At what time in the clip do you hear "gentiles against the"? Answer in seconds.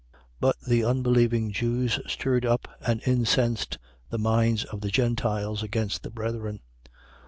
4.89-6.09